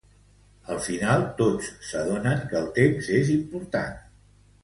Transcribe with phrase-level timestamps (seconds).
[0.75, 4.03] Al final, tots s'adonen que el temps és important.